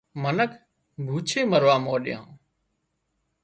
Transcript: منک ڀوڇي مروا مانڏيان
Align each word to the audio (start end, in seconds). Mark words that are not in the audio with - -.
منک 0.21 0.51
ڀوڇي 1.05 1.41
مروا 1.51 1.75
مانڏيان 1.85 2.25